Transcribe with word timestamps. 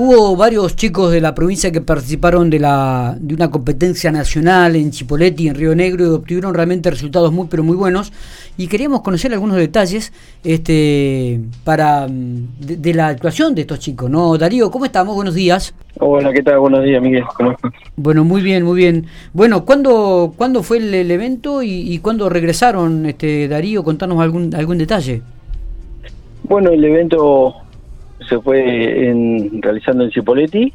Hubo 0.00 0.36
varios 0.36 0.76
chicos 0.76 1.10
de 1.10 1.20
la 1.20 1.34
provincia 1.34 1.72
que 1.72 1.80
participaron 1.80 2.50
de, 2.50 2.60
la, 2.60 3.16
de 3.18 3.34
una 3.34 3.50
competencia 3.50 4.12
nacional 4.12 4.76
en 4.76 4.92
Chipoleti, 4.92 5.48
en 5.48 5.56
Río 5.56 5.74
Negro, 5.74 6.04
y 6.04 6.08
obtuvieron 6.10 6.54
realmente 6.54 6.88
resultados 6.88 7.32
muy, 7.32 7.48
pero 7.50 7.64
muy 7.64 7.74
buenos. 7.74 8.12
Y 8.56 8.68
queríamos 8.68 9.00
conocer 9.00 9.32
algunos 9.32 9.56
detalles 9.56 10.12
este, 10.44 11.40
para 11.64 12.06
de, 12.06 12.94
la 12.94 13.08
actuación 13.08 13.56
de 13.56 13.62
estos 13.62 13.80
chicos. 13.80 14.08
¿no? 14.08 14.38
Darío, 14.38 14.70
¿cómo 14.70 14.84
estamos? 14.84 15.16
Buenos 15.16 15.34
días. 15.34 15.74
Hola, 15.98 16.32
¿qué 16.32 16.44
tal? 16.44 16.60
Buenos 16.60 16.84
días, 16.84 17.02
Miguel. 17.02 17.24
¿Cómo 17.36 17.50
estás? 17.50 17.72
Bueno, 17.96 18.22
muy 18.22 18.40
bien, 18.40 18.62
muy 18.62 18.76
bien. 18.76 19.06
Bueno, 19.32 19.64
¿cuándo, 19.64 20.32
¿cuándo 20.36 20.62
fue 20.62 20.76
el, 20.76 21.10
evento 21.10 21.60
y, 21.60 21.70
y, 21.92 21.98
cuándo 21.98 22.28
regresaron, 22.28 23.04
este, 23.04 23.48
Darío? 23.48 23.82
Contanos 23.82 24.20
algún, 24.20 24.54
algún 24.54 24.78
detalle. 24.78 25.22
Bueno, 26.44 26.70
el 26.70 26.84
evento 26.84 27.56
se 28.26 28.38
fue 28.40 29.08
en, 29.08 29.62
realizando 29.62 30.04
en 30.04 30.10
Cipoletti 30.10 30.72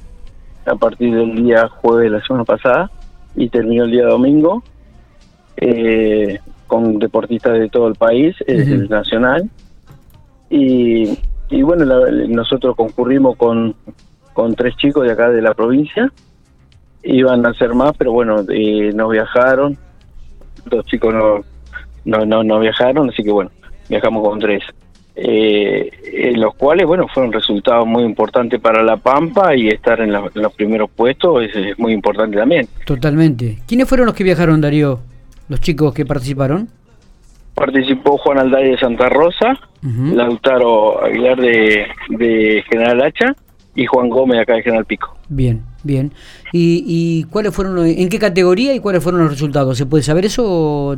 a 0.65 0.75
partir 0.75 1.13
del 1.13 1.35
día 1.43 1.67
jueves 1.67 2.11
de 2.11 2.17
la 2.17 2.25
semana 2.25 2.45
pasada 2.45 2.91
y 3.35 3.49
terminó 3.49 3.83
el 3.83 3.91
día 3.91 4.05
domingo 4.05 4.63
eh, 5.57 6.39
con 6.67 6.99
deportistas 6.99 7.59
de 7.59 7.69
todo 7.69 7.87
el 7.87 7.95
país, 7.95 8.35
el 8.47 8.89
nacional. 8.89 9.49
Y, 10.49 11.17
y 11.49 11.61
bueno, 11.61 11.85
nosotros 12.29 12.75
concurrimos 12.75 13.35
con, 13.37 13.75
con 14.33 14.55
tres 14.55 14.75
chicos 14.77 15.05
de 15.05 15.11
acá 15.11 15.29
de 15.29 15.41
la 15.41 15.53
provincia. 15.53 16.11
Iban 17.03 17.45
a 17.45 17.53
ser 17.53 17.73
más, 17.73 17.95
pero 17.97 18.11
bueno, 18.13 18.43
eh, 18.49 18.91
no 18.93 19.09
viajaron. 19.09 19.77
Los 20.71 20.85
chicos 20.85 21.13
no, 21.13 21.41
no, 22.05 22.25
no, 22.25 22.43
no 22.43 22.59
viajaron, 22.59 23.09
así 23.09 23.23
que 23.23 23.31
bueno, 23.31 23.51
viajamos 23.89 24.27
con 24.27 24.39
tres 24.39 24.63
eh, 25.15 25.91
en 26.11 26.41
los 26.41 26.55
cuales, 26.55 26.87
bueno, 26.87 27.07
fueron 27.07 27.31
resultados 27.31 27.85
muy 27.85 28.03
importantes 28.03 28.59
para 28.59 28.81
La 28.81 28.97
Pampa 28.97 29.55
y 29.55 29.69
estar 29.69 30.01
en, 30.01 30.11
los 30.11 30.53
primeros 30.53 30.89
puestos 30.89 31.43
es, 31.43 31.77
muy 31.77 31.93
importante 31.93 32.37
también. 32.37 32.67
Totalmente. 32.85 33.59
¿Quiénes 33.67 33.87
fueron 33.87 34.07
los 34.07 34.15
que 34.15 34.23
viajaron, 34.23 34.59
Darío? 34.59 34.99
Los 35.49 35.59
chicos 35.59 35.93
que 35.93 36.05
participaron. 36.05 36.67
Participó 37.53 38.17
Juan 38.17 38.39
Alday 38.39 38.71
de 38.71 38.77
Santa 38.79 39.09
Rosa, 39.09 39.59
Lautaro 39.83 41.03
Aguilar 41.03 41.39
de, 41.39 41.85
de 42.09 42.63
General 42.67 43.03
Hacha 43.03 43.35
y 43.75 43.85
Juan 43.85 44.09
Gómez 44.09 44.39
acá 44.39 44.55
de 44.55 44.63
General 44.63 44.85
Pico. 44.85 45.15
Bien, 45.29 45.61
bien. 45.83 46.11
¿Y, 46.51 46.83
y 46.87 47.23
cuáles 47.25 47.53
fueron, 47.53 47.85
en 47.85 48.09
qué 48.09 48.17
categoría 48.17 48.73
y 48.73 48.79
cuáles 48.79 49.03
furon 49.03 49.21
los 49.21 49.29
resultados? 49.29 49.77
¿Se 49.77 49.85
puede 49.85 50.01
saber 50.01 50.25
eso? 50.25 50.97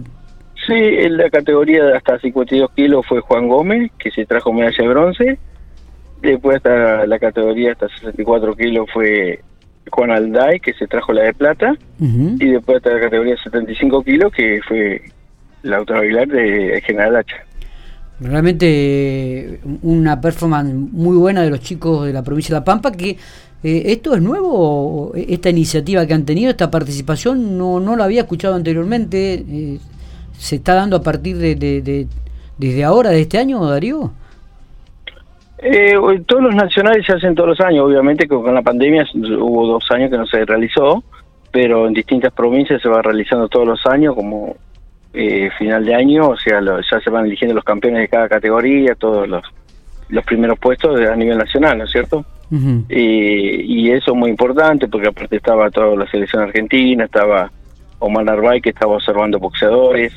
Sí, 0.68 0.74
en 0.74 1.18
la 1.18 1.30
categoría 1.30 1.84
de 1.84 1.98
hasta 1.98 2.20
52 2.20 2.72
kilos 2.72 3.06
fue 3.08 3.22
Juan 3.22 3.48
Gómez, 3.48 3.92
que 4.00 4.12
se 4.12 4.26
trajo 4.26 4.52
medalla 4.52 4.78
de 4.78 4.88
bronce. 4.88 5.40
Después 6.22 6.58
hasta 6.58 7.06
la 7.06 7.20
categoría 7.20 7.74
hasta 7.74 7.88
64 7.90 8.56
kilos 8.56 8.88
fue 8.92 9.42
Juan 9.92 10.12
Alday, 10.12 10.60
que 10.60 10.74
se 10.74 10.88
trajo 10.88 11.14
la 11.14 11.24
de 11.24 11.34
plata. 11.34 11.76
Y 12.00 12.50
después 12.50 12.78
hasta 12.78 12.94
la 12.94 13.02
categoría 13.02 13.38
75 13.38 14.04
kilos, 14.04 14.32
que 14.32 14.60
fue 14.68 15.02
la 15.62 15.78
Aguilar 15.78 16.28
de 16.28 16.82
General 16.86 17.18
Hacha. 17.18 17.38
Realmente 18.20 19.60
una 19.82 20.22
performance 20.22 20.74
muy 20.74 21.18
buena 21.18 21.42
de 21.42 21.50
los 21.50 21.60
chicos 21.60 22.06
de 22.06 22.14
la 22.14 22.24
provincia 22.24 22.56
de 22.56 22.62
La 22.62 22.66
Pampa, 22.66 22.92
que 22.92 23.18
eh, 23.66 23.94
¿Esto 23.94 24.14
es 24.14 24.22
nuevo? 24.22 25.12
¿Esta 25.16 25.50
iniciativa 25.50 26.06
que 26.06 26.14
han 26.14 26.24
tenido, 26.24 26.52
esta 26.52 26.70
participación, 26.70 27.58
no, 27.58 27.80
no 27.80 27.96
la 27.96 28.04
había 28.04 28.22
escuchado 28.22 28.54
anteriormente? 28.54 29.44
Eh, 29.48 29.80
se 30.38 30.58
está 30.58 30.76
dando 30.76 30.98
a 30.98 31.02
partir 31.02 31.38
de, 31.38 31.56
de, 31.56 32.08
desde 32.58 32.84
ahora, 32.84 33.10
de 33.10 33.22
este 33.22 33.38
año, 33.38 33.66
Darío? 33.66 34.12
Eh, 35.58 35.96
todos 36.26 36.44
los 36.44 36.56
nacionales 36.56 37.06
se 37.06 37.14
hacen 37.14 37.34
todos 37.34 37.50
los 37.50 37.62
años, 37.62 37.86
obviamente 37.86 38.28
con 38.28 38.54
la 38.54 38.62
pandemia 38.62 39.06
hubo 39.14 39.68
dos 39.68 39.90
años 39.92 40.12
que 40.12 40.18
no 40.18 40.28
se 40.28 40.46
realizó, 40.46 41.04
pero 41.52 41.88
en 41.88 41.94
distintas 41.94 42.34
provincias 42.34 42.82
se 42.82 42.90
va 42.90 43.02
realizando 43.02 43.48
todos 43.48 43.66
los 43.66 43.86
años 43.86 44.14
como 44.16 44.58
eh, 45.14 45.50
final 45.58 45.86
de 45.86 45.96
año, 45.96 46.30
o 46.30 46.38
sea, 46.38 46.60
ya 46.62 47.00
se 47.00 47.10
van 47.10 47.26
eligiendo 47.26 47.56
los 47.56 47.64
campeones 47.64 48.02
de 48.02 48.08
cada 48.10 48.28
categoría, 48.28 48.96
todos 48.96 49.28
los, 49.30 49.44
los 50.10 50.26
primeros 50.26 50.60
puestos 50.60 51.00
a 51.00 51.16
nivel 51.16 51.38
nacional, 51.38 51.78
¿no 51.78 51.86
es 51.86 51.92
cierto? 51.92 52.26
y, 52.90 53.86
y 53.88 53.92
eso 53.92 54.12
es 54.12 54.18
muy 54.18 54.30
importante 54.30 54.88
porque 54.88 55.08
aparte 55.08 55.38
estaba 55.38 55.72
toda 55.72 55.96
la 55.96 56.10
selección 56.12 56.44
argentina, 56.44 57.06
estaba 57.06 57.50
Omar 58.00 58.26
Narváez 58.26 58.62
que 58.62 58.70
estaba 58.70 58.96
observando 58.96 59.40
boxeadores. 59.40 60.14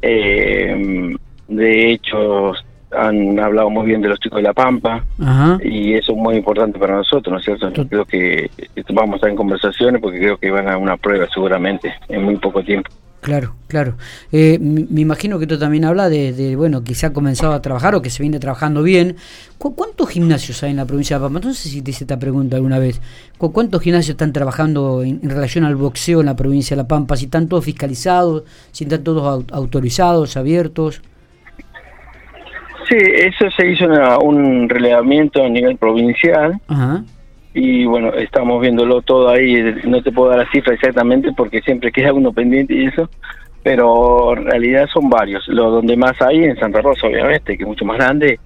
Eh, 0.00 1.14
de 1.48 1.92
hecho, 1.92 2.52
han 2.90 3.38
hablado 3.38 3.70
muy 3.70 3.86
bien 3.86 4.02
de 4.02 4.08
los 4.08 4.18
chicos 4.20 4.38
de 4.38 4.42
La 4.42 4.52
Pampa 4.52 5.04
y 5.62 5.94
eso 5.94 6.12
es 6.12 6.18
muy 6.18 6.36
importante 6.36 6.78
para 6.78 6.96
nosotros, 6.96 7.32
¿no 7.32 7.38
es 7.38 7.44
cierto? 7.44 7.88
creo 7.88 8.04
que 8.04 8.50
vamos 8.90 9.14
a 9.14 9.16
estar 9.16 9.30
en 9.30 9.36
conversaciones 9.36 10.00
porque 10.00 10.18
creo 10.18 10.36
que 10.38 10.50
van 10.50 10.68
a 10.68 10.76
una 10.76 10.96
prueba 10.96 11.26
seguramente 11.32 11.94
en 12.08 12.24
muy 12.24 12.36
poco 12.36 12.62
tiempo. 12.62 12.90
Claro, 13.22 13.54
claro. 13.68 13.94
Eh, 14.32 14.58
me 14.60 15.00
imagino 15.00 15.38
que 15.38 15.46
tú 15.46 15.56
también 15.56 15.84
habla 15.84 16.08
de, 16.08 16.56
bueno, 16.56 16.82
que 16.82 16.96
se 16.96 17.06
ha 17.06 17.12
comenzado 17.12 17.52
a 17.52 17.62
trabajar 17.62 17.94
o 17.94 18.02
que 18.02 18.10
se 18.10 18.20
viene 18.20 18.40
trabajando 18.40 18.82
bien. 18.82 19.14
¿Cuántos 19.58 20.08
gimnasios 20.08 20.60
hay 20.64 20.72
en 20.72 20.78
la 20.78 20.86
provincia 20.86 21.18
de 21.18 21.22
Pampa? 21.22 21.38
No 21.38 21.54
sé 21.54 21.68
si 21.68 21.82
te 21.82 21.92
hice 21.92 22.02
esta 22.02 22.18
pregunta 22.18 22.56
alguna 22.56 22.80
vez. 22.80 23.00
¿Cuántos 23.38 23.80
gimnasios 23.80 24.14
están 24.14 24.32
trabajando 24.32 25.04
en, 25.04 25.20
relación 25.22 25.62
al 25.62 25.76
boxeo 25.76 26.18
en 26.18 26.26
la 26.26 26.34
provincia 26.34 26.74
de 26.74 26.82
La 26.82 26.88
Pampa? 26.88 27.16
Si 27.16 27.26
están 27.26 27.46
todos 27.46 27.64
fiscalizados, 27.64 28.42
si 28.72 28.82
están 28.82 29.04
todos 29.04 29.44
autorizados, 29.52 30.36
abiertos. 30.36 31.00
Sí, 32.88 32.96
eso 32.98 33.44
se 33.56 33.70
hizo 33.70 33.86
un 34.18 34.68
relevamiento 34.68 35.44
a 35.44 35.48
nivel 35.48 35.76
provincial. 35.76 36.60
Ajá 36.66 37.04
y 37.54 37.84
bueno, 37.84 38.12
estamos 38.14 38.60
viéndolo 38.60 39.02
todo 39.02 39.28
ahí, 39.28 39.62
no 39.84 40.02
te 40.02 40.12
puedo 40.12 40.30
dar 40.30 40.38
la 40.38 40.50
cifra 40.50 40.74
exactamente 40.74 41.30
porque 41.36 41.60
siempre 41.60 41.92
queda 41.92 42.12
uno 42.12 42.32
pendiente 42.32 42.74
y 42.74 42.86
eso, 42.86 43.08
pero 43.62 44.36
en 44.36 44.46
realidad 44.46 44.88
son 44.92 45.10
varios, 45.10 45.46
lo 45.48 45.70
donde 45.70 45.96
más 45.96 46.20
hay 46.22 46.44
en 46.44 46.56
Santa 46.56 46.80
Rosa 46.80 47.06
obviamente, 47.06 47.56
que 47.56 47.62
es 47.62 47.68
mucho 47.68 47.84
más 47.84 47.98
grande 47.98 48.38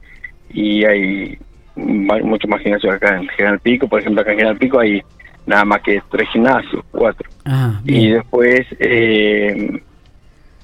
y 0.53 0.85
hay 0.85 1.39
mucho 1.77 2.49
más 2.49 2.61
gimnasios 2.63 2.95
acá 2.95 3.17
en 3.17 3.29
General 3.29 3.61
Pico, 3.61 3.89
por 3.89 4.01
ejemplo 4.01 4.23
acá 4.23 4.33
en 4.33 4.39
General 4.39 4.59
Pico 4.59 4.81
hay 4.81 5.03
nada 5.47 5.65
más 5.65 5.83
que 5.83 6.03
tres 6.11 6.29
gimnasios, 6.31 6.85
cuatro. 6.91 7.29
Ah, 7.45 7.81
y 7.85 8.09
después 8.09 8.67
eh, 8.81 9.81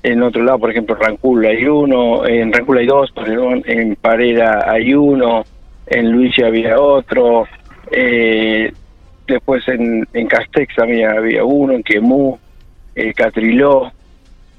en 0.02 0.22
otro 0.22 0.42
lado, 0.42 0.58
por 0.58 0.70
ejemplo, 0.70 0.96
Rancul 0.96 1.46
hay 1.46 1.64
uno, 1.64 2.26
en 2.26 2.52
Rancul 2.52 2.78
hay 2.78 2.86
dos, 2.86 3.12
perdón, 3.12 3.62
en 3.66 3.94
Pareda 3.94 4.64
hay 4.68 4.94
uno, 4.94 5.44
en 5.86 6.10
Luigi 6.10 6.42
había 6.42 6.80
otro, 6.80 7.46
eh, 7.92 8.72
después 9.26 9.66
en, 9.68 10.06
en 10.12 10.26
Castex 10.26 10.74
también 10.74 11.08
había 11.10 11.44
uno, 11.44 11.74
en 11.74 11.82
Quemú, 11.82 12.38
eh, 12.94 13.12
Catriló, 13.14 13.92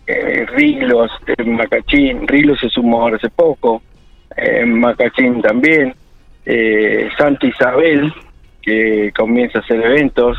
eh, 0.08 0.46
Rilos, 0.56 1.12
en 1.26 1.56
Macachín. 1.56 2.28
Rilos 2.28 2.60
se 2.60 2.70
sumó 2.70 3.02
ahora 3.02 3.18
hace 3.18 3.30
poco, 3.30 3.82
en 4.36 4.80
Macachín 4.80 5.42
también. 5.42 5.94
Eh, 6.46 7.10
Santa 7.18 7.48
Isabel, 7.48 8.14
que 8.62 9.12
comienza 9.16 9.60
a 9.60 9.62
hacer 9.62 9.84
eventos. 9.84 10.38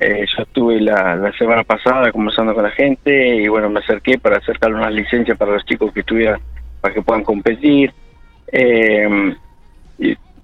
Eh, 0.00 0.26
yo 0.36 0.42
estuve 0.42 0.80
la, 0.80 1.16
la, 1.16 1.32
semana 1.32 1.64
pasada 1.64 2.12
conversando 2.12 2.54
con 2.54 2.64
la 2.64 2.70
gente 2.70 3.36
y 3.36 3.48
bueno, 3.48 3.68
me 3.68 3.80
acerqué 3.80 4.18
para 4.18 4.38
acercar 4.38 4.72
unas 4.72 4.92
licencias 4.92 5.36
para 5.36 5.52
los 5.52 5.64
chicos 5.64 5.92
que 5.92 6.00
estuvieran, 6.00 6.40
para 6.80 6.94
que 6.94 7.02
puedan 7.02 7.24
competir. 7.24 7.92
Eh, 8.50 9.34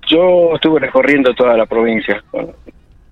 yo 0.07 0.55
estuve 0.55 0.81
recorriendo 0.81 1.35
toda 1.35 1.57
la 1.57 1.67
provincia 1.67 2.23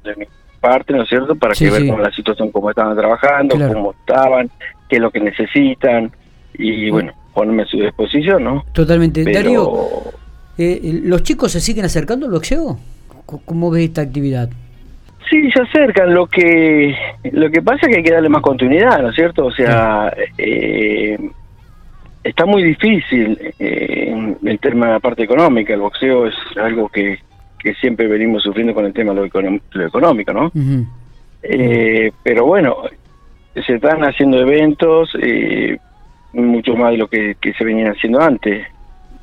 de 0.04 0.16
mi 0.16 0.26
parte, 0.60 0.92
¿no 0.92 1.02
es 1.02 1.08
cierto? 1.08 1.34
Para 1.34 1.54
que 1.54 1.70
ver 1.70 1.82
la 1.82 2.10
situación, 2.12 2.50
cómo 2.50 2.70
estaban 2.70 2.96
trabajando, 2.96 3.56
cómo 3.56 3.92
estaban, 3.92 4.50
qué 4.88 4.96
es 4.96 5.02
lo 5.02 5.10
que 5.10 5.20
necesitan 5.20 6.10
y 6.54 6.90
bueno, 6.90 7.12
ponerme 7.34 7.62
a 7.62 7.66
su 7.66 7.78
disposición, 7.78 8.44
¿no? 8.44 8.64
Totalmente. 8.72 9.24
Darío, 9.24 9.72
eh, 10.58 11.00
¿los 11.04 11.22
chicos 11.22 11.52
se 11.52 11.60
siguen 11.60 11.84
acercando 11.84 12.26
al 12.26 12.32
boxeo? 12.32 12.78
¿Cómo 13.44 13.70
ves 13.70 13.84
esta 13.84 14.02
actividad? 14.02 14.50
Sí, 15.30 15.50
se 15.50 15.62
acercan. 15.62 16.12
Lo 16.12 16.26
que 16.26 16.94
lo 17.32 17.50
que 17.50 17.62
pasa 17.62 17.86
es 17.86 17.88
que 17.88 17.96
hay 17.96 18.02
que 18.02 18.12
darle 18.12 18.28
más 18.28 18.42
continuidad, 18.42 19.00
¿no 19.00 19.08
es 19.08 19.14
cierto? 19.14 19.46
O 19.46 19.52
sea, 19.52 20.12
eh, 20.36 21.18
está 22.22 22.46
muy 22.46 22.62
difícil 22.62 23.38
eh, 23.58 24.36
el 24.42 24.58
tema 24.58 24.86
de 24.86 24.92
la 24.92 25.00
parte 25.00 25.22
económica. 25.24 25.74
El 25.74 25.80
boxeo 25.80 26.26
es 26.26 26.34
algo 26.56 26.88
que, 26.88 27.18
que 27.58 27.74
siempre 27.74 28.06
venimos 28.06 28.42
sufriendo 28.42 28.74
con 28.74 28.84
el 28.84 28.92
tema 28.92 29.12
de 29.12 29.20
lo, 29.72 29.86
económico, 29.86 30.32
¿no? 30.32 30.52
eh, 31.42 32.12
pero 32.22 32.46
bueno, 32.46 32.76
se 33.54 33.74
están 33.74 34.02
haciendo 34.02 34.40
eventos 34.40 35.10
eh, 35.20 35.78
mucho 36.32 36.76
más 36.76 36.92
de 36.92 36.98
lo 36.98 37.08
que, 37.08 37.36
se 37.56 37.64
venían 37.64 37.92
haciendo 37.92 38.20
antes. 38.20 38.66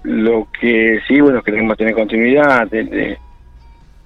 Lo 0.04 0.48
que 0.60 1.00
sí, 1.08 1.20
bueno, 1.20 1.42
queremos 1.42 1.78
tener 1.78 1.94
continuidad. 1.94 2.70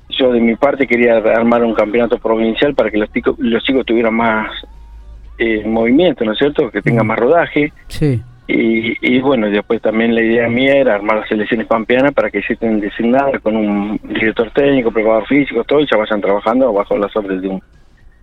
yo 0.10 0.32
de 0.32 0.40
mi 0.40 0.56
parte 0.56 0.88
quería 0.88 1.18
armar 1.18 1.64
un 1.64 1.74
campeonato 1.74 2.18
provincial 2.18 2.74
para 2.74 2.90
que 2.90 2.98
los 2.98 3.12
chicos, 3.12 3.36
los 3.38 3.64
chicos 3.64 3.86
tuvieran 3.86 4.16
más 4.16 4.50
eh, 5.38 5.64
movimiento, 5.66 6.26
¿no 6.26 6.34
es 6.34 6.40
cierto? 6.40 6.72
Que 6.72 6.82
tengan 6.82 7.08
más 7.08 7.20
rodaje. 7.20 7.72
Sí 7.88 8.22
Y, 8.46 9.20
bueno, 9.22 9.50
después 9.50 9.82
también 9.82 10.14
la 10.14 10.22
idea 10.22 10.50
mía 10.50 10.76
era 10.76 10.96
armar 10.96 11.20
las 11.20 11.30
selecciones 11.30 11.66
pampeanas 11.66 12.14
para 12.14 12.30
que 12.30 12.42
se 12.42 12.54
estén 12.54 12.82
designadas 12.82 13.42
con 13.42 13.56
un 13.56 14.00
director 14.04 14.52
técnico, 14.52 14.92
preparador 14.92 15.26
físico, 15.28 15.64
todo, 15.64 15.80
y 15.80 15.88
ya 15.90 15.98
vayan 15.98 16.20
trabajando 16.20 16.74
bajo 16.74 16.98
las 16.98 17.16
órdenes 17.16 17.42
de 17.42 17.48
un, 17.48 17.64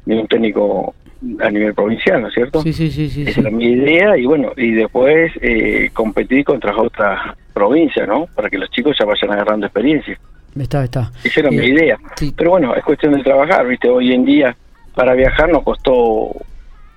de 0.04 0.18
un 0.18 0.26
técnico 0.26 0.94
a 1.40 1.50
nivel 1.50 1.74
provincial, 1.74 2.20
¿no 2.20 2.28
es 2.28 2.34
cierto? 2.34 2.60
Sí, 2.62 2.72
sí, 2.72 2.90
sí. 2.90 3.08
sí 3.08 3.24
Esa 3.26 3.40
era 3.40 3.50
mi 3.50 3.64
idea, 3.66 4.16
y 4.18 4.26
bueno, 4.26 4.52
y 4.56 4.72
después 4.72 5.32
eh, 5.40 5.90
competir 5.94 6.44
contra 6.44 6.76
otras 6.76 7.34
provincias, 7.54 8.06
¿no? 8.06 8.26
Para 8.34 8.50
que 8.50 8.58
los 8.58 8.70
chicos 8.70 8.96
ya 8.98 9.06
vayan 9.06 9.32
agarrando 9.32 9.66
experiencia. 9.66 10.18
Está, 10.58 10.84
está. 10.84 11.10
Esa 11.24 11.40
era 11.40 11.50
mi 11.50 11.58
eh, 11.58 11.68
idea. 11.68 11.98
Pero 12.36 12.50
bueno, 12.50 12.74
es 12.74 12.84
cuestión 12.84 13.14
de 13.14 13.22
trabajar, 13.22 13.66
¿viste? 13.66 13.88
Hoy 13.88 14.12
en 14.12 14.24
día, 14.24 14.54
para 14.94 15.14
viajar 15.14 15.50
nos 15.50 15.62
costó 15.62 16.32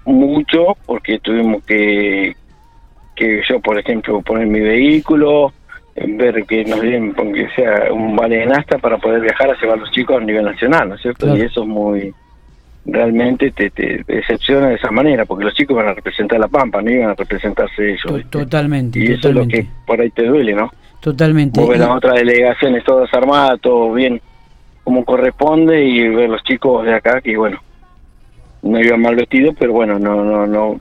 mucho 0.06 0.76
porque 0.86 1.20
tuvimos 1.20 1.64
que 1.64 2.36
que 3.16 3.42
yo, 3.48 3.60
por 3.60 3.78
ejemplo, 3.78 4.22
poner 4.22 4.48
mi 4.48 4.60
vehículo, 4.60 5.54
ver 5.96 6.44
que 6.46 6.66
nos 6.66 6.82
den, 6.82 7.14
que 7.14 7.50
sea 7.56 7.94
un 7.94 8.16
vale 8.16 8.38
de 8.38 8.46
nasta 8.48 8.78
para 8.78 8.98
poder 8.98 9.22
viajar 9.22 9.50
a 9.52 9.60
llevar 9.60 9.78
a 9.78 9.82
los 9.82 9.92
chicos 9.92 10.22
a 10.22 10.26
nivel 10.26 10.46
nacional, 10.46 10.90
¿no 10.90 10.96
es 10.96 11.02
cierto? 11.02 11.36
Y 11.36 11.42
eso 11.42 11.62
es 11.62 11.68
muy, 11.68 12.14
realmente 12.86 13.52
te, 13.52 13.70
te, 13.70 14.04
decepciona 14.08 14.70
de 14.70 14.76
esa 14.76 14.92
manera, 14.92 15.26
porque 15.26 15.46
los 15.46 15.54
chicos 15.54 15.78
van 15.78 15.88
a 15.88 15.94
representar 15.94 16.40
la 16.40 16.48
Pampa, 16.48 16.82
no 16.82 16.92
iban 16.92 17.12
a 17.12 17.16
representarse 17.16 17.94
ellos. 17.94 18.30
Totalmente. 18.30 19.00
Y 19.00 19.12
eso 19.12 19.30
es 19.30 19.36
lo 19.36 19.48
que 19.48 19.68
por 19.86 20.02
ahí 20.02 20.10
te 20.10 20.26
duele, 20.26 20.54
¿no? 20.54 20.72
Totalmente. 21.00 21.66
ver 21.66 21.80
las 21.80 21.90
otras 21.90 22.16
delegaciones 22.16 22.84
todas 22.84 23.14
armadas, 23.14 23.60
todo 23.62 23.92
bien 23.94 24.22
como 24.84 25.06
corresponde, 25.06 25.84
y 25.84 26.08
ver 26.10 26.30
los 26.30 26.44
chicos 26.44 26.86
de 26.86 26.94
acá 26.94 27.22
que, 27.22 27.38
bueno, 27.38 27.62
no 28.64 28.80
iban 28.80 29.02
mal 29.02 29.16
vestidos, 29.16 29.56
pero 29.58 29.74
bueno, 29.74 30.00
no, 30.00 30.24
no, 30.24 30.48
no 30.48 30.80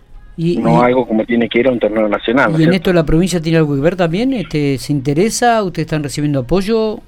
no 0.61 0.83
algo 0.83 1.07
como 1.07 1.25
tiene 1.25 1.49
que 1.49 1.61
ir 1.61 1.69
a 1.69 1.73
un 1.73 1.79
torneo 1.79 2.09
nacional. 2.09 2.55
¿Y 2.59 2.65
en 2.65 2.73
esto 2.73 2.93
la 2.93 3.05
provincia 3.05 3.41
tiene 3.41 3.59
algo 3.59 3.75
que 3.75 3.81
ver 3.81 3.97
también? 3.97 4.33
Este, 4.33 4.79
¿Se 4.79 4.93
interesa? 4.93 5.63
¿Ustedes 5.63 5.87
están 5.87 6.03
recibiendo 6.03 6.41
apoyo? 6.41 7.01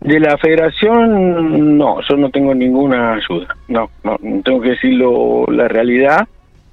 De 0.00 0.20
la 0.20 0.36
federación, 0.38 1.78
no, 1.78 2.00
yo 2.08 2.16
no 2.16 2.30
tengo 2.30 2.54
ninguna 2.54 3.14
ayuda. 3.14 3.56
No, 3.68 3.90
no, 4.02 4.18
tengo 4.42 4.60
que 4.60 4.70
decirlo 4.70 5.46
la 5.48 5.68
realidad. 5.68 6.28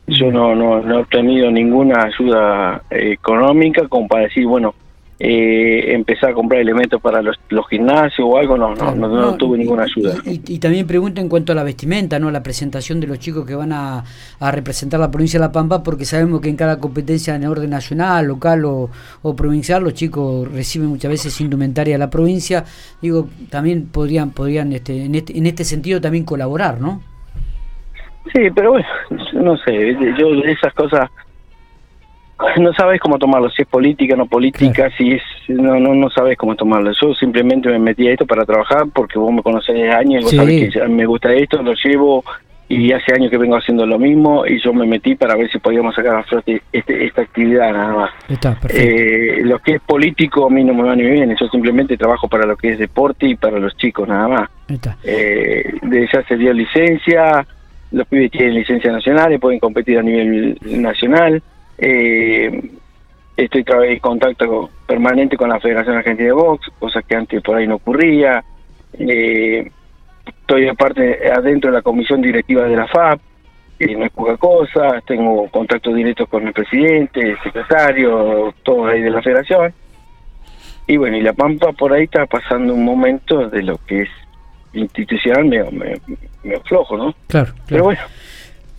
Yo 0.08 0.32
no, 0.32 0.56
no, 0.56 0.82
no 0.82 0.96
he 0.96 1.02
obtenido 1.02 1.50
ninguna 1.52 2.04
ayuda 2.04 2.82
económica 2.90 3.88
como 3.88 4.08
para 4.08 4.24
decir, 4.24 4.46
bueno, 4.46 4.74
eh, 5.24 5.94
empezar 5.94 6.32
a 6.32 6.34
comprar 6.34 6.62
elementos 6.62 7.00
para 7.00 7.22
los, 7.22 7.38
gimnasios 7.70 8.28
o 8.28 8.38
algo, 8.40 8.58
no, 8.58 8.74
no, 8.74 8.96
no, 8.96 9.38
tuve 9.38 9.60
ninguna 9.60 9.84
ayuda. 9.84 10.16
Y, 10.26 10.58
también 10.58 10.88
pregunto 10.88 11.22
en 11.22 11.30
cuanto 11.30 11.52
a 11.52 11.56
la 11.56 11.64
vestimenta, 11.64 12.18
¿no? 12.18 12.32
La 12.32 12.42
presentación 12.42 13.00
de 13.00 13.06
los 13.06 13.20
chicos 13.20 13.46
que 13.46 13.54
van 13.54 13.72
a, 13.72 14.04
representar 14.52 15.00
la 15.00 15.12
provincia 15.12 15.40
de 15.40 15.46
La 15.46 15.52
Pampa, 15.52 15.84
porque 15.84 16.06
sabemos 16.06 16.42
que 16.42 16.50
en 16.50 16.56
cada 16.56 16.80
competencia 16.80 17.36
en 17.36 17.46
orden 17.46 17.70
nacional, 17.70 18.26
local 18.26 18.66
o, 18.66 18.90
provincial, 19.38 19.84
los 19.84 19.94
chicos 19.94 20.52
reciben 20.52 20.88
muchas 20.88 21.12
veces 21.12 21.40
indumentaria 21.40 21.94
de 21.94 22.00
la 22.00 22.10
provincia. 22.10 22.64
Digo, 23.00 23.30
también 23.52 23.90
podrían, 23.90 24.32
podrían 24.32 24.74
este, 24.74 25.06
en, 25.06 25.14
este, 25.14 25.38
en 25.38 25.46
este 25.46 25.66
sentido 25.66 26.02
también 26.02 26.26
colaborar, 26.26 26.82
¿no? 26.82 27.04
Sí, 28.34 28.50
pero 28.56 28.72
bueno, 28.72 28.88
no 29.34 29.56
sé, 29.58 29.96
yo 30.18 30.32
de 30.32 30.52
esas 30.52 30.74
cosas 30.74 31.12
no 32.58 32.74
sabes 32.74 33.00
cómo 33.00 33.18
tomarlo, 33.18 33.50
si 33.50 33.62
es 33.62 33.68
política, 33.68 34.16
no 34.16 34.26
política, 34.26 34.90
si 34.98 35.14
es, 35.14 35.22
no, 35.48 35.80
no, 35.80 35.94
no 35.94 36.10
sabes 36.10 36.38
cómo 36.38 36.56
tomarlo. 36.56 36.92
Yo 37.00 37.14
simplemente 37.16 37.70
me 37.70 37.80
metí 37.80 38.08
a 38.08 38.12
esto 38.12 38.26
para 38.26 38.46
trabajar 38.46 38.86
porque 38.94 39.20
vos 39.20 39.32
me 39.34 39.44
conocés 39.44 39.76
de 39.76 39.92
años 39.92 40.22
y 40.22 40.24
vos 40.24 40.36
sabés 40.36 40.74
que 40.74 40.88
me 40.88 41.06
gusta 41.06 41.34
esto, 41.34 41.62
lo 41.62 41.74
llevo 41.74 42.24
y 42.72 42.94
hace 42.94 43.14
años 43.14 43.30
que 43.30 43.38
vengo 43.38 43.58
haciendo 43.58 43.86
lo 43.86 44.00
mismo 44.00 44.46
y 44.46 44.62
yo 44.62 44.74
me 44.74 44.88
metí 44.88 45.16
para 45.16 45.36
ver 45.36 45.52
si 45.52 45.60
podíamos 45.60 45.94
sacar 45.94 46.16
a 46.16 46.24
flote 46.24 46.62
este, 46.72 47.06
esta 47.06 47.22
actividad 47.24 47.74
nada 47.74 47.94
más. 47.94 48.12
Está, 48.30 48.58
eh, 48.70 49.42
lo 49.44 49.60
que 49.60 49.74
es 49.76 49.82
político 49.82 50.46
a 50.46 50.50
mí 50.50 50.64
no 50.64 50.74
me 50.74 50.84
va 50.84 50.96
ni 50.96 51.04
bien, 51.04 51.36
yo 51.38 51.48
simplemente 51.50 51.98
trabajo 51.98 52.30
para 52.30 52.46
lo 52.46 52.56
que 52.56 52.72
es 52.72 52.80
deporte 52.80 53.28
y 53.28 53.36
para 53.36 53.60
los 53.60 53.76
chicos 53.76 54.08
nada 54.08 54.28
más. 54.28 54.50
Está. 54.70 54.98
Eh, 55.04 55.66
de 55.82 56.10
ya 56.12 56.24
se 56.24 56.38
dio 56.38 56.54
licencia, 56.54 57.46
los 57.92 58.08
pibes 58.08 58.32
tienen 58.32 58.54
licencia 58.54 58.90
nacional 58.90 59.34
y 59.34 59.38
pueden 59.38 59.60
competir 59.60 60.00
a 60.00 60.04
nivel 60.04 60.58
nacional. 60.64 61.44
Eh, 61.82 62.62
estoy 63.36 63.66
en 63.88 64.00
contacto 64.00 64.70
permanente 64.86 65.36
con 65.36 65.50
la 65.50 65.60
Federación 65.60 65.98
Argentina 65.98 66.28
de 66.28 66.34
Box, 66.34 66.70
cosa 66.78 67.02
que 67.02 67.16
antes 67.16 67.42
por 67.42 67.58
ahí 67.58 67.68
no 67.68 67.76
ocurría. 67.76 68.44
Eh, 68.94 69.70
estoy 70.26 70.68
aparte 70.68 71.32
adentro 71.32 71.72
de 71.72 71.78
la 71.78 71.82
comisión 71.82 72.22
directiva 72.22 72.66
de 72.66 72.76
la 72.76 72.88
FAP, 72.88 73.20
que 73.80 73.96
no 73.96 74.06
es 74.06 74.12
poca 74.12 74.38
cosa. 74.38 75.02
Tengo 75.08 75.50
contacto 75.50 75.92
directo 75.92 76.28
con 76.28 76.48
el 76.48 76.54
presidente, 76.54 77.32
el 77.32 77.40
secretario, 77.42 78.54
todos 78.62 78.92
ahí 78.92 79.02
de 79.02 79.10
la 79.10 79.24
Federación. 79.24 79.74
Y 80.86 80.98
bueno, 80.98 81.18
y 81.18 81.22
La 81.22 81.34
Pampa 81.34 81.72
por 81.72 81.94
ahí 81.94 82.04
está 82.04 82.28
pasando 82.28 82.76
un 82.76 82.86
momento 82.86 83.50
de 83.50 83.64
lo 83.64 83.78
que 83.88 84.04
es 84.04 84.10
institucional 84.74 85.46
me, 85.46 86.00
me, 86.44 86.60
flojo, 86.62 86.96
¿no? 86.98 87.14
Claro, 87.28 87.54
Pero 87.68 87.86
bueno. 87.86 88.02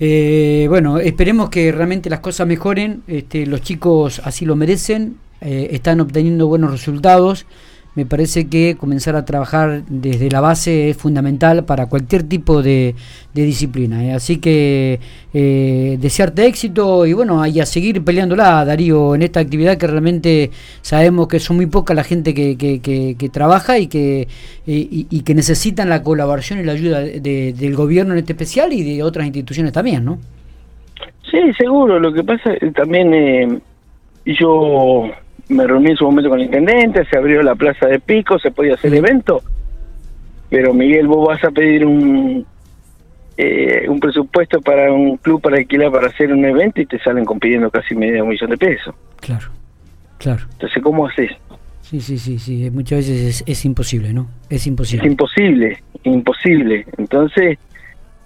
Eh, 0.05 0.67
bueno, 0.69 0.99
esperemos 0.99 1.49
que 1.49 1.71
realmente 1.71 2.11
las 2.11 2.19
cosas 2.19 2.45
mejoren. 2.45 3.05
Este, 3.07 3.47
los 3.47 3.61
chicos 3.61 4.21
así 4.25 4.45
lo 4.45 4.57
merecen, 4.57 5.19
eh, 5.41 5.69
están 5.71 6.01
obteniendo 6.01 6.49
buenos 6.49 6.73
resultados 6.73 7.47
me 7.95 8.07
parece 8.07 8.49
que 8.49 8.77
comenzar 8.79 9.17
a 9.17 9.25
trabajar 9.25 9.83
desde 9.89 10.31
la 10.31 10.41
base 10.41 10.91
es 10.91 10.97
fundamental 10.97 11.65
para 11.65 11.87
cualquier 11.87 12.23
tipo 12.23 12.63
de, 12.63 12.95
disciplina. 13.35 14.05
¿eh? 14.05 14.13
Así 14.13 14.39
que 14.39 14.99
eh, 15.35 15.99
desearte 16.01 16.47
éxito 16.47 17.05
y 17.07 17.13
bueno, 17.13 17.47
y 17.47 17.61
a 17.61 17.67
seguir 17.67 18.03
peleándola, 18.03 18.65
Darío, 18.65 19.15
en 19.15 19.23
esta 19.23 19.41
actividad 19.41 19.77
que 19.77 19.87
realmente 19.87 20.51
sabemos 20.81 21.29
que 21.29 21.39
son 21.39 21.57
muy 21.57 21.67
poca 21.67 21.93
la 21.95 22.05
gente 22.05 22.33
que, 22.33 22.57
que, 22.57 23.29
trabaja 23.31 23.79
y 23.79 23.87
que, 23.89 24.29
y, 24.67 25.23
que 25.23 25.35
necesitan 25.35 25.89
la 25.89 26.03
colaboración 26.03 26.61
y 26.61 26.65
la 26.65 26.73
ayuda 26.73 27.01
del 27.01 27.75
gobierno 27.77 28.13
en 28.13 28.21
este 28.21 28.33
especial 28.33 28.73
y 28.73 28.83
de 28.83 29.03
otras 29.03 29.27
instituciones 29.27 29.73
también, 29.73 30.05
¿no? 30.05 30.19
Sí, 31.31 31.39
seguro. 31.59 31.99
Lo 31.99 32.13
que 32.13 32.23
pasa 32.23 32.53
también 32.75 33.15
eh, 33.15 33.59
yo 34.27 35.11
me 35.49 35.67
reuní 35.67 35.91
en 35.91 35.97
su 35.97 36.05
momento 36.05 36.31
con 36.31 36.41
el 36.41 36.47
intendente, 36.47 37.05
se 37.05 37.17
abrió 37.17 37.43
la 37.43 37.55
plaza 37.55 37.87
de 37.87 38.01
Pico, 38.01 38.39
se 38.39 38.51
podía 38.51 38.75
hacer 38.75 38.95
evento, 38.95 39.43
pero 40.49 40.75
Miguel, 40.75 41.07
vos 41.07 41.29
vas 41.29 41.45
a 41.45 41.51
pedir 41.51 41.85
un 41.85 42.47
eh, 43.37 43.87
un 43.89 43.99
presupuesto 43.99 44.61
para 44.61 44.93
un 44.93 45.17
club 45.17 45.41
para 45.41 45.57
alquilar 45.57 45.91
para 45.91 46.09
hacer 46.09 46.33
un 46.33 46.45
evento 46.45 46.81
y 46.81 46.87
te 46.87 46.99
salen 46.99 47.25
pidiendo 47.41 47.71
casi 47.71 47.95
medio 47.95 48.27
millón 48.27 48.51
de 48.51 48.59
pesos. 48.59 48.95
Claro, 49.21 49.49
claro. 50.19 50.43
Entonces, 50.53 50.83
¿cómo 50.83 51.07
haces? 51.07 51.31
Sí, 51.81 52.01
sí, 52.01 52.19
sí, 52.19 52.39
sí, 52.39 52.71
muchas 52.71 52.99
veces 52.99 53.43
es, 53.47 53.65
imposible, 53.65 54.13
¿no? 54.13 54.29
Es 54.49 54.67
imposible. 54.67 55.05
Es 55.05 55.11
imposible, 55.11 55.83
imposible. 56.05 56.87
Entonces, 56.99 57.59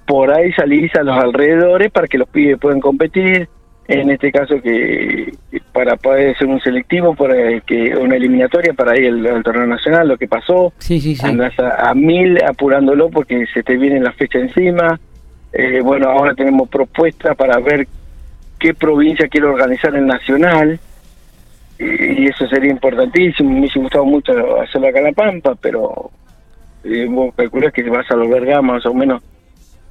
por 0.07 0.33
ahí 0.33 0.53
salís 0.53 0.95
a 0.97 1.03
los 1.03 1.17
alrededores 1.17 1.91
para 1.91 2.07
que 2.07 2.19
los 2.19 2.29
pibes 2.29 2.59
puedan 2.59 2.81
competir, 2.81 3.49
en 3.89 4.11
este 4.11 4.33
caso 4.33 4.61
que 4.61 5.33
para 5.73 5.97
poder 5.97 6.37
ser 6.37 6.49
un 6.49 6.61
selectivo, 6.61 7.15
para 7.15 7.61
que 7.61 7.95
una 7.97 8.17
eliminatoria 8.17 8.73
para 8.73 8.99
ir 8.99 9.09
al, 9.09 9.43
torneo 9.43 9.67
nacional, 9.67 10.09
lo 10.09 10.17
que 10.17 10.27
pasó, 10.27 10.73
sí, 10.79 11.01
sí, 11.01 11.15
sí. 11.15 11.25
andas 11.25 11.55
a, 11.59 11.95
mil 11.95 12.43
apurándolo 12.43 13.11
porque 13.11 13.47
se 13.53 13.63
te 13.63 13.77
viene 13.77 14.01
la 14.01 14.13
fecha 14.13 14.39
encima. 14.39 14.99
Eh, 15.53 15.81
bueno, 15.83 16.09
ahora 16.11 16.35
tenemos 16.35 16.69
propuestas 16.69 17.37
para 17.37 17.59
ver 17.61 17.87
qué 18.59 18.75
provincia 18.75 19.29
quiere 19.29 19.47
organizar 19.47 19.95
el 19.95 20.07
nacional 20.07 20.81
y 21.79 22.27
eso 22.27 22.47
sería 22.49 22.71
importantísimo. 22.71 23.51
Me 23.51 23.61
hubiese 23.61 23.79
gustado 23.79 24.05
mucho 24.05 24.61
hacerlo 24.61 24.89
acá 24.89 24.99
en 24.99 25.05
La 25.05 25.13
Pampa, 25.13 25.55
pero 25.61 26.11
eh, 26.85 27.07
vos 27.09 27.35
calculás 27.35 27.73
que 27.73 27.89
vas 27.89 28.11
a 28.11 28.17
los 28.17 28.29
más 28.63 28.85
o 28.87 28.95
menos. 28.95 29.23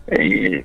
Eh, 0.08 0.64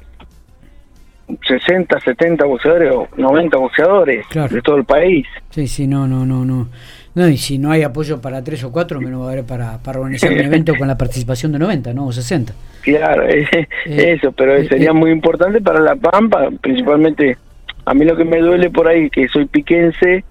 60, 1.46 2.00
70 2.00 2.44
boxeadores 2.44 2.92
o 2.92 3.08
90 3.16 3.56
boxeadores 3.56 4.26
de 4.50 4.62
todo 4.62 4.76
el 4.76 4.84
país. 4.84 5.26
Sí, 5.50 5.66
sí, 5.66 5.86
no, 5.86 6.06
no, 6.06 6.24
no, 6.24 6.44
no. 6.44 6.68
No, 7.14 7.28
y 7.28 7.36
si 7.36 7.58
no 7.58 7.72
hay 7.72 7.82
apoyo 7.82 8.20
para 8.20 8.42
tres 8.44 8.62
o 8.62 8.70
cuatro, 8.70 9.00
menos 9.00 9.22
va 9.22 9.30
a 9.30 9.32
haber 9.32 9.44
para, 9.44 9.78
para 9.78 9.98
organizar 9.98 10.32
un 10.32 10.38
evento 10.40 10.74
con 10.78 10.86
la 10.86 10.96
participación 10.96 11.52
de 11.52 11.58
90, 11.58 11.92
¿no? 11.92 12.06
O 12.06 12.12
60. 12.12 12.52
Claro, 12.82 13.28
eh, 13.28 13.68
eso, 13.84 14.32
pero 14.32 14.54
eh, 14.54 14.68
sería 14.68 14.90
eh. 14.90 14.94
muy 14.94 15.10
importante 15.10 15.60
para 15.60 15.80
La 15.80 15.96
Pampa, 15.96 16.48
principalmente. 16.60 17.36
A 17.84 17.94
mí 17.94 18.04
lo 18.04 18.16
que 18.16 18.24
me 18.24 18.38
duele 18.38 18.70
por 18.70 18.86
ahí, 18.86 19.10
que 19.10 19.26
soy 19.28 19.46
piquense, 19.46 20.24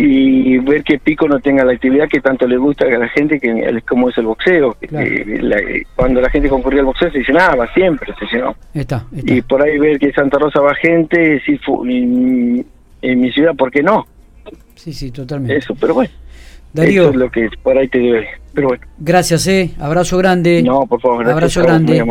y 0.00 0.58
ver 0.58 0.84
que 0.84 0.98
Pico 0.98 1.26
no 1.26 1.40
tenga 1.40 1.64
la 1.64 1.72
actividad 1.72 2.08
que 2.08 2.20
tanto 2.20 2.46
le 2.46 2.56
gusta 2.56 2.84
a 2.86 2.98
la 2.98 3.08
gente, 3.08 3.40
que 3.40 3.82
como 3.88 4.08
es 4.08 4.18
el 4.18 4.26
boxeo. 4.26 4.76
cuando 5.96 6.20
la 6.20 6.30
gente 6.30 6.48
concurría 6.48 6.80
al 6.80 6.86
boxeo 6.86 7.10
se 7.10 7.18
llenaba 7.20 7.66
siempre, 7.74 8.14
se 8.18 8.26
llenó. 8.26 8.54
Está, 8.72 9.04
Y 9.12 9.42
por 9.42 9.60
ahí 9.60 9.76
ver 9.78 9.98
que 9.98 10.12
Santa 10.12 10.38
Rosa 10.38 10.60
va 10.60 10.74
gente, 10.76 11.42
sí, 11.44 11.58
en, 11.88 12.64
en 13.02 13.20
mi 13.20 13.32
ciudad, 13.32 13.56
¿por 13.56 13.72
qué 13.72 13.82
no? 13.82 14.06
Sí, 14.76 14.92
sí, 14.92 15.10
totalmente. 15.10 15.56
Eso, 15.56 15.74
pero 15.74 15.94
bueno. 15.94 16.10
Darío. 16.72 17.02
Eso 17.02 17.10
es 17.10 17.16
lo 17.16 17.30
que 17.30 17.48
por 17.62 17.76
ahí 17.76 17.88
te 17.88 17.98
debe. 17.98 18.28
Pero 18.54 18.68
bueno. 18.68 18.84
Gracias, 18.98 19.46
eh. 19.48 19.70
Abrazo 19.80 20.16
grande. 20.18 20.62
No, 20.62 20.86
por 20.86 21.00
favor. 21.00 21.28
Abrazo 21.28 21.62
grande. 21.62 22.04